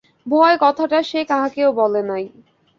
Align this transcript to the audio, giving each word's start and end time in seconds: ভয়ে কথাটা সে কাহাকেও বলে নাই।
ভয়ে 0.25 0.55
কথাটা 0.61 0.99
সে 1.03 1.19
কাহাকেও 1.23 1.69
বলে 1.73 2.01
নাই। 2.03 2.23